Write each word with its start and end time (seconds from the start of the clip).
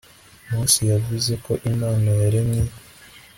mose 0.49 0.79
yavuze 0.91 1.33
ko 1.45 1.51
imana 1.71 2.09
yaremye 2.21 2.63